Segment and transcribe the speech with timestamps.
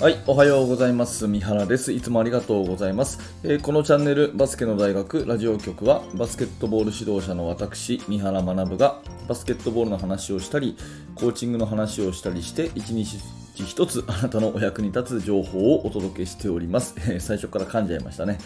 [0.00, 1.28] はい、おはようございます。
[1.28, 1.92] 三原です。
[1.92, 3.18] いつもありがとうございます。
[3.44, 10.74] えー、このチャンネル、バスケの大学ラジオ局は、バスケットボール指導者の私、三原学が、バスケットボールの話をしたり、
[11.16, 13.18] コーチングの話をしたりして、一日
[13.56, 16.94] 一つあなたのお役に立つ情報をお届けしております。
[17.06, 18.38] え、最初から噛んじゃいましたね。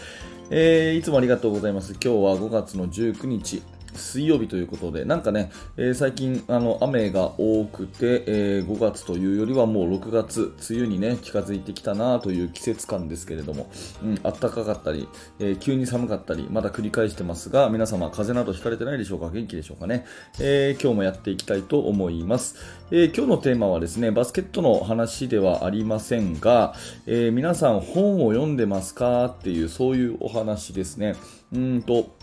[0.49, 1.93] えー、いつもありがとうございます。
[1.93, 3.63] 今日は5月の19日、
[3.97, 13.69] 水曜日ということで、なんかね、えー、最近あの雨が多くて、えー、5月というよりはもう6月、梅雨にね、近づいてきたなという季節感ですけれども、
[14.03, 15.07] うん、暖かかったり、
[15.39, 19.29] えー、急に寒かったり、まだ繰り返してますが、皆様風邪などひかれてないでしょうか？
[19.29, 20.05] 元気でしょうかね、
[20.39, 22.55] え今日もやっていきたいと思います、
[22.91, 26.73] え今日のテーマはですね、バスケットの話ではありませんが、
[27.07, 29.25] え皆さん本を読んでますか？
[29.25, 31.15] っていう、そういうお話ですね。
[31.53, 32.15] うんと、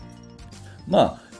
[0.87, 1.32] まあ、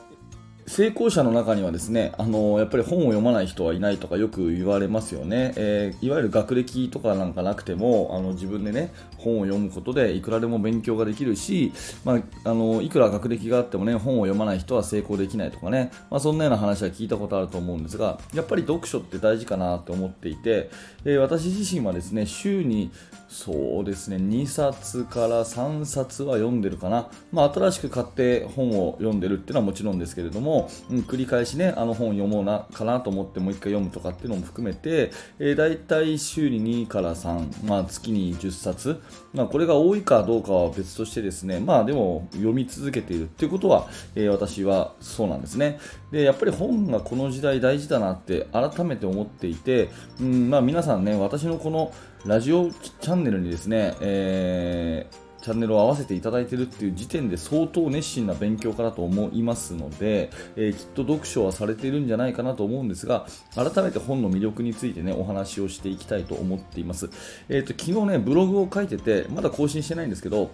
[0.65, 11.73] 成功者の中にはですね、あのやっぱり本を読まない人はいないとかよく言われますよね、えー、いわゆる学歴とかなんかなくてもあの自分でね本を読むことでいくらでも勉強ができるし、
[12.05, 20.69] まあ、あのいくら学歴があってもね本を読まない人は成功できないとかね、まあ、そんなような話は聞いたことあると思うんですがやっぱり読書って大事かなと思っていて、
[21.03, 22.91] えー、私自身はですね週に
[23.33, 30.52] そうですね2冊から3冊は読んでるかな、まあ、新しく買って本を読んでるっていうのはもちろんですけれども、
[30.89, 39.01] うん、繰り返しねあの本読もうなかなと思ってもう1回読むとかっていうのも含めて、えー、大体週に2から3、まあ、月に10冊、
[39.33, 45.79] まあ、これが多いかどうかは別としてですねまあでも読み続けているっていうことは、えー、私はそうなんですね。
[46.11, 51.91] でやっぱり本がこの時代大事だなって改めて思っていて、うんまあ、皆さんね私のこの
[52.25, 67.09] ラジオチャンネルにですね、えー、チャンネルを合わせていただいているっていう時点で相当熱心な勉強家だと思いますので、えー、きっと読書はされているんじゃないかなと思うんですが改めて本の魅力についてねお話をしていきたいと思っています、
[67.49, 70.51] えーと、昨日ねブログを書いててまだ更新してないんですけど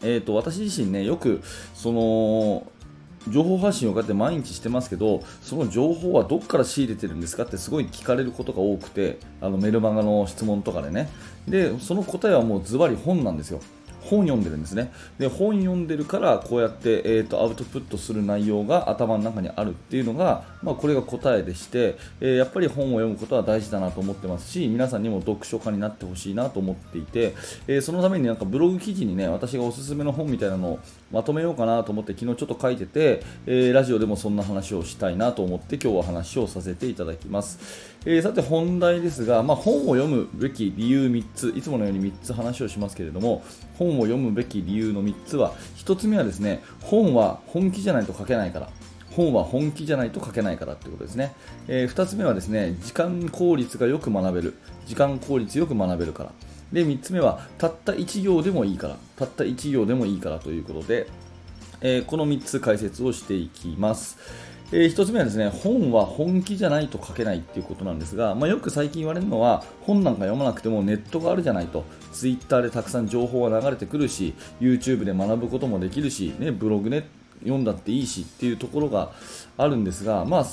[0.00, 1.42] えーと私自身ねよく
[1.74, 2.66] その
[3.28, 11.08] 情報発信をこうやって毎日してますけどその情報はどこから仕入れてるんですかってすごい聞かれることが多くてあのメルマガの質問とかでね。
[11.46, 13.60] でその答えはもうズバリ本なんですよ。
[14.02, 14.92] 本読んでるんですね。
[15.18, 27.34] で本読んでるからこうやって、えーと、アウトプットする内容が頭の中にあるっていうのが、まあ、これが答えでして、えー、やっぱり本を読むことは大事だなと思ってますし皆さんにも読書家になってほしいなと思っていて、
[27.66, 30.78] えー、そのためになんかブログ記事にね私がおすすめの本みたいなのを
[31.12, 37.58] まとめようかなと思って昨日ちょっと書いてて、えー、ラジオでもそんな話をしたいなと思って今日は話をさせていただきます、
[38.06, 43.44] えさて本題ですが、まあ、本を読むべき理由3ついつものように3つ話をしますけれども
[43.78, 48.70] 本を読むべき理由の3つは1つ目はですね本は本気じゃないと書けないから
[49.12, 51.34] 本は本気じゃないと書けないからということですね、
[51.68, 54.54] えー、2つ目はですね時間効率がよく学べる
[54.86, 56.32] 時間効率よく学べるから。
[56.72, 58.96] で3つ目はたった1行でもいいから。
[59.16, 61.06] たった1行でもいいからということで、
[61.80, 64.18] えー、この3つ解説をしていきます。
[64.72, 71.84] えー、1つ目はですね本は本気じゃないと書けないっていうことなんですが、まあ、よく最近言われるのは本なんか読まなくてもネットがあるじゃないと。
[72.12, 77.04] ツイッターでたくさん情報が流れてくるし YouTube で学ぶこともできるし、ね、ブログね
[77.40, 79.12] 読んだっていいしっていうところが
[79.58, 80.46] あるんですが、まあ、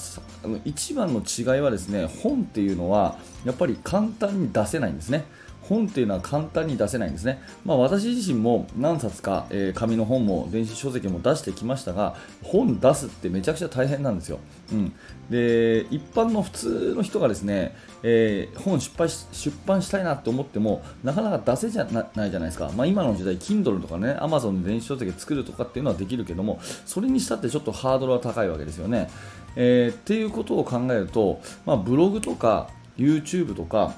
[0.66, 5.26] 一番の違いはですね本っていうのはやっぱり簡単に出せないんですね。
[5.70, 14.40] 本っていうのは簡単に出せないんですね、まあ、私自身も何冊か、えー、紙の本も電子書籍も出してきましたが本出すってめちゃくちゃ大変なんですよ、
[14.72, 14.94] うん、
[15.30, 29.08] で一般の普通の人がですね、えー、本出版し出版したいなと思ってもなかなか出せじゃないじゃないですか、まあ、今の時代 Kindle とかね Amazon で電子書籍作るとかっていうのはできるけどもそれにしたってちょっとハードルは高いわけですよね、
[29.56, 33.94] えー、っていうことを考えると、まあ、ブログとか YouTube とか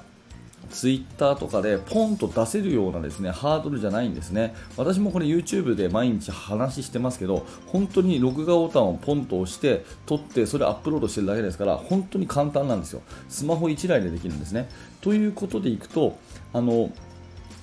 [0.72, 4.56] ツイッターとかでポンと出せるようなですねハードルじゃないんですね。
[4.78, 13.02] 私もこれ YouTube で毎日話してますけど本当に録画ボタンをポンと押して撮ってそれアップロードしてるだけですから本当に簡単なんですよ。
[13.30, 14.70] スマホ1台でできるんですね。
[15.02, 16.18] ということでいくと
[16.54, 16.90] あの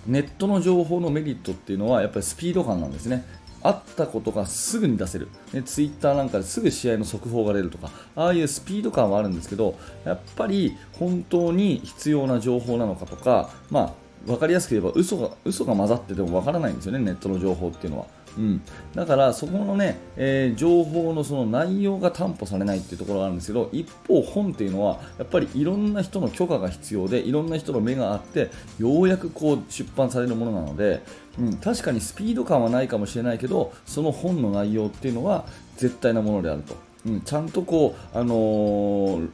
[0.06, 3.24] ネットの情報のメリットっていうのはやっぱりスピード感なんですね。
[3.62, 13.92] あったことがすぐに出せる、ね、ツイッターなんかですぐ試合の速報が出るとかああいうスピード感はあるんですけどやっぱり本当に必要な情報なのかとか、まあ、
[14.26, 18.06] 分かりやすく言えば嘘が嘘が混ざってても分からないんですよね、ネットの情報っていうのは。
[18.36, 18.62] うん、
[18.94, 31.02] だからそこのね、えー、情報のその内容が担保されないっていうところがあるんですけど一方本っていうのはやっぱりいろんな人の許可が必要でいろんな人の目があってようやくこう出版されるものなので、
[31.38, 35.44] うん、確かにスピード感はないかもしれないけどその本の内容っていうのは
[35.76, 36.76] 絶対なものであると、
[37.06, 39.30] うん、ちゃんとこう、あのー、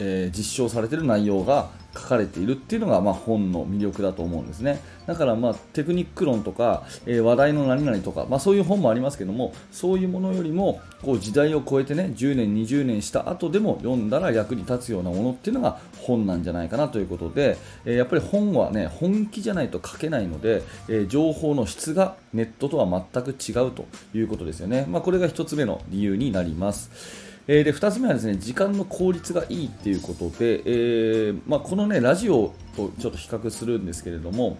[0.00, 27.23] えー、実証されている内容が書かれているっていうのが、まあ、本の魅力だと思うんですねだから、まあ、テクニック論とか、えー、話題の何々とか、まあ、そういう本もありますけどもそういうものよりもこう時代を超えてね10年20年した後でも読んだら役に立つようなものっていうのが本なんじゃないかなということで、えー、やっぱり本はね本気じゃないと書けないので、えー、情報の質がネットとは全く違うということですよね、まあ、これが1つ目の理由になります。
[27.46, 34.58] えー、で2つ目はですね時間の効率がいいっていうことで、えー、まあ、このねラジオとちょっと比較するんですけれども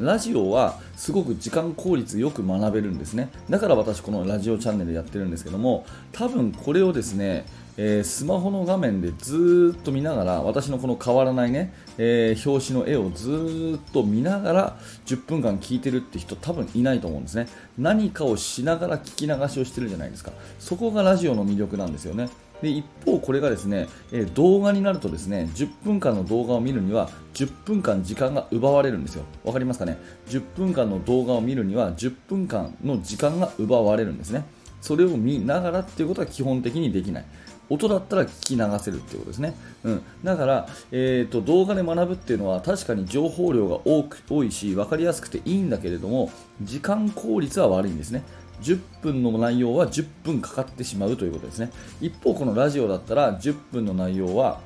[0.00, 3.30] ラジオはすごく時間効率よく学べるんですね。
[3.50, 7.44] だから私このラジオチャンネルやってるんですけども多分これをですね
[7.80, 17.46] えー、スマホの画面でずっと見ながら私のこの変わらないね、えー、表紙の絵をずっと見ながら10分間聞いてるって人多分いないと思うんですね
[17.78, 22.28] 何かをしながら聞き流しをしてるじゃないですかそこがラジオの魅力なんですよね
[22.60, 29.22] で一方、これがですね、えー、動画になるとですね10分間の動画を見るには10分間時間が奪われるんですよ。
[29.44, 29.96] わかりますかね
[30.28, 34.44] ?10 分間の動画を見るには10分間の時間が奪われるんですね。
[34.80, 37.24] それを見ながらっていうことは基本的にできない。
[37.70, 39.54] 音だったら聞き流せるっていうことですね。
[39.84, 46.30] うん、だから、えーと、動画で学ぶっていうのは確かに情報量が多く多いし分かりやすくていいんだけれども
[46.62, 48.22] 時間効率は悪いんですね。
[48.62, 51.70] 10分の内容は10分かかってしまうということですね。
[52.00, 54.60] 一方、このラジオだったら10分の内容は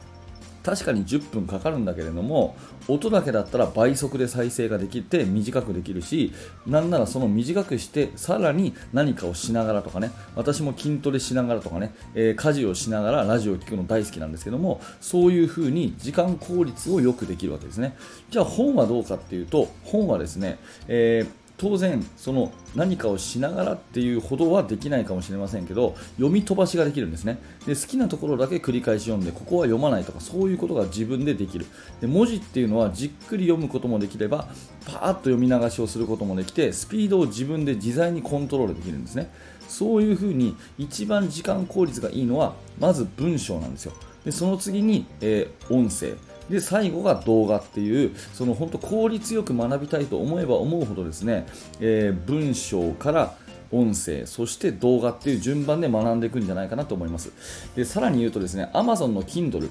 [0.63, 2.57] 確かに10分かかるんだけれども
[2.89, 6.33] 音だけだったら倍速で再生ができて短くできるし
[6.67, 17.97] なんならその短くしてさらに何かをしながらとかね私も筋トレしながらとかね、えー、家事をしながらラジオを聴くの大好きなんですけどもそういう風に時間効率をよくできるわけですね。
[18.31, 27.39] じゃあ本はどうかっていうと本はですね、えー当然その何かをしながらっていうほどはできないかもしれませんけど読み飛ばしができるんですね。
[27.67, 31.67] で好きなところだけ繰り返し読んでここは読まないとかそういうことが自分でできる。
[32.01, 34.49] で文字っていうのはじっくり読むこともできれば
[34.87, 39.31] パーッと読み流しをすることもできてスピードを自分で自在にコントロールできるんですね。
[39.69, 43.93] そういうふうに一番時間効率がいいのはまず文章なんですよ。
[44.25, 46.17] でその次に、えー、音声。
[46.51, 51.47] で最後が動画っていうその本当効率よく学びたいと思えば思うほどですね、
[51.81, 53.35] えー、文章から
[53.73, 57.33] 音声、そして動画っていう順番で学んでいくんじゃないかなと思います。
[57.75, 59.71] でさらに言うとですね、Amazon の Kindle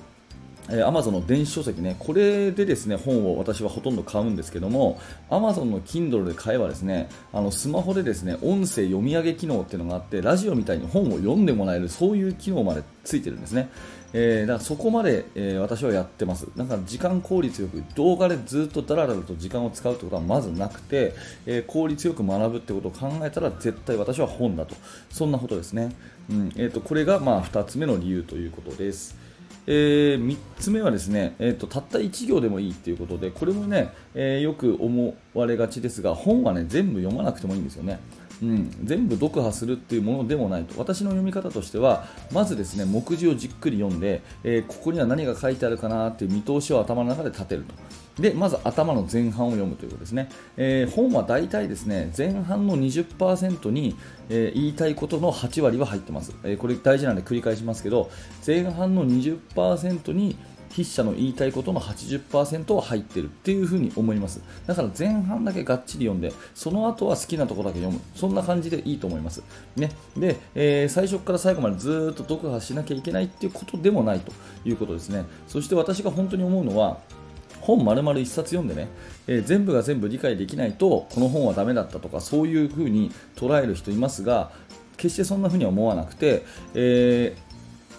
[0.69, 13.69] えー、Amazon の電子書籍ね、これでですね、本を私はほとんど買うんですけども、Amazon の Kindle で買えばですね、あのスマホでですね、音声読み上げ機能っていうのがあって、ラジオみたいに本を読んでもらえる、そういう機能までついてるんですね。
[14.13, 16.47] えー、だからそこまで、えー、私はやってます。
[16.55, 21.13] だか時間効率よく動画でずっとだらだらと時間を使うってことはまずなくて、
[21.45, 24.75] えー、効率よく学ぶってことを考えたら絶対私は本だと。
[25.09, 25.95] そんなことですね。
[26.29, 29.15] うんえーと、これがまあ2つ目の理由ということです。
[29.67, 37.99] えー、3つ目はですね、えーと、たった1行でもいいということでこれもね、えー、よく思われがちですが本はね全部読まなくてもいいんですよね。
[38.41, 40.79] うん、全部読破するっていうものでもないと。
[40.79, 47.73] 私の読み方としてはまずですね目次をじっくり読んで、えー、ここには何が書いてあるかなっていう見通しを頭の中で立てると。
[48.21, 53.95] でまず頭の前半を読むということですね、えー、本は大体ですね前半の20%に、
[54.29, 58.11] えー、言いたいことの8割は入ってます、えこれ大事なんで繰り返しますけど
[58.45, 60.35] 前半の20%に
[60.71, 64.41] 筆者の言いたいことの80%は入ってるっていうふうに思います。
[64.65, 68.01] だから前半だけがっちり読んでその後は好きなところだけ読む。
[68.15, 69.43] そんな感じでいいと思います、
[69.75, 69.91] ね。
[70.17, 74.31] でえー、最初から最後までずっと読破しなきゃいけないっていうことでもないと
[74.65, 75.25] いうことですね。
[75.47, 76.99] そして私が本当に思うのは
[77.61, 78.87] 本丸々1冊読んでね、
[79.27, 84.51] えー、全部が全部理解できないとこの本はダメだったとかそういうふうに捉える人いますが
[84.97, 87.35] 決してそんなふうには思わなくて、え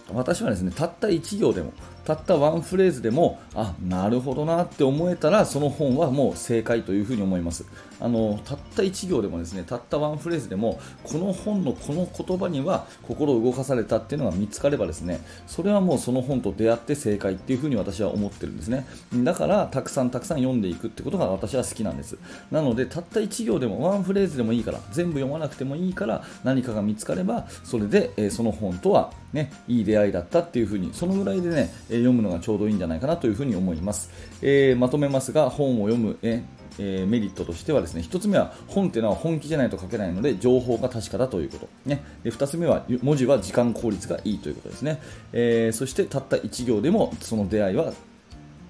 [0.09, 1.73] ー、私はですねたった1行でも
[2.05, 7.65] たったワンフレーズでもあなるほどなって思えたらその本はもう正解というふうに思います。
[8.01, 18.87] あのたった1行でもですねたったワンフレーズでもこの本のこの言葉には心を動かされたっていうのが見つかればですねそれはもうその本と出会って正解っていうふうに私は思ってるんですね。
[19.15, 22.19] だからたくさんたくさん読んでいくってことが私は好きなんです。
[22.51, 34.11] なのでたった1行でもワンフレーズでもいいから全部読まなくてもいいから何かが見つかればそれで、え、その本とはねいい出会いだったっていうふうにそのぐらいでね読むのがちょうどいいんじゃないかなというふうに思います、
[34.43, 36.45] えー、まとめますが本を読む、え
[36.79, 45.01] えー、メリットとしてはですね1つ目は本っていうのは本気じゃないと書けないので情報が確かだということ、ね、で2つ目は文字は時間効率がいいということですね、
[45.33, 47.93] えー、そしてたった1行でもその出会いは、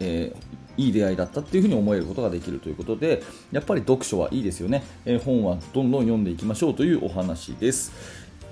[0.00, 0.32] え
[0.76, 7.92] いい出会いだったっていうふに思えることができるということでやっぱり読書はいいですよね、え、本はどんどん読んでいきましょうというお話です。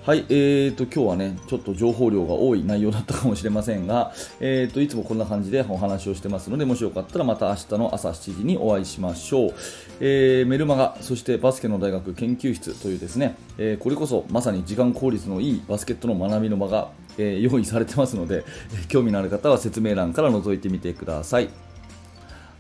[0.06, 9.54] はい、えーと、今日はね、ちょっと情報量が多い内容だったかもしれませんが、えーと、いつもこんな感じでお話をしてますので、もしよかったらまた明日の朝7時にお会いしましょう。
[10.00, 16.88] えー、メルマガ、そしてバスケの大学研究室というですね、えー、これこそまさに時間効率のいいバスケットの学びの場が、
[17.18, 18.46] えー、用意されてますので、
[18.88, 21.50] 興味のある方は説明欄から覗いてみてください。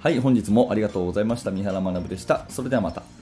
[0.00, 1.50] はい、本日もありがとうございました。
[1.50, 2.44] 三原学でした。
[2.50, 3.19] それではまた。